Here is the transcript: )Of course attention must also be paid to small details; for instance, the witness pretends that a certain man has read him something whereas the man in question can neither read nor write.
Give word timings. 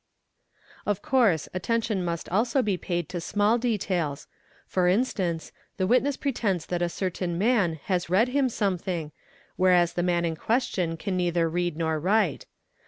)Of 0.87 1.03
course 1.03 1.47
attention 1.53 2.03
must 2.03 2.27
also 2.29 2.63
be 2.63 2.75
paid 2.75 3.07
to 3.09 3.21
small 3.21 3.59
details; 3.59 4.25
for 4.65 4.87
instance, 4.87 5.51
the 5.77 5.85
witness 5.85 6.17
pretends 6.17 6.65
that 6.65 6.81
a 6.81 6.89
certain 6.89 7.37
man 7.37 7.79
has 7.83 8.09
read 8.09 8.29
him 8.29 8.49
something 8.49 9.11
whereas 9.57 9.93
the 9.93 10.01
man 10.01 10.25
in 10.25 10.35
question 10.35 10.97
can 10.97 11.15
neither 11.15 11.47
read 11.47 11.77
nor 11.77 11.99
write. 11.99 12.47